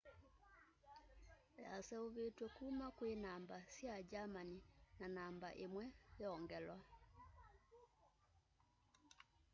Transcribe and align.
yaseuvitw'e 1.63 2.47
kuma 2.57 2.87
kwi 2.97 3.13
namba 3.25 3.57
sya 3.75 3.95
germany 4.11 4.53
na 4.99 5.07
namba 5.17 5.47
imwe 5.65 5.85
~o/~o” 5.95 6.17
yongelwa 6.23 6.77